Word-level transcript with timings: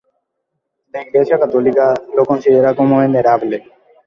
La 0.93 1.03
Iglesia 1.03 1.37
católica 1.37 1.93
lo 2.15 2.25
considera 2.25 2.73
como 2.73 2.97
venerable. 3.01 3.63